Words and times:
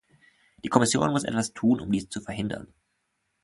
Die 0.63 0.67
Kommission 0.69 1.11
muss 1.11 1.25
etwas 1.25 1.53
tun, 1.53 1.79
um 1.79 1.91
dies 1.91 2.09
zu 2.09 2.21
verhindern. 2.21 2.73